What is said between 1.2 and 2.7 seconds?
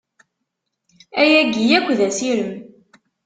Ayagi yakk d asirem.